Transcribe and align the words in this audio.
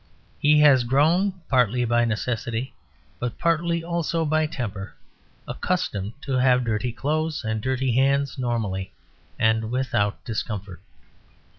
He 0.39 0.61
has 0.61 0.83
grown, 0.83 1.31
partly 1.47 1.85
by 1.85 2.05
necessity, 2.05 2.73
but 3.19 3.37
partly 3.37 3.83
also 3.83 4.25
by 4.25 4.47
temper, 4.47 4.95
accustomed 5.47 6.13
to 6.23 6.39
have 6.39 6.63
dirty 6.63 6.91
clothes 6.91 7.43
and 7.43 7.61
dirty 7.61 7.91
hands 7.91 8.35
normally 8.39 8.93
and 9.37 9.69
without 9.69 10.25
discomfort. 10.25 10.81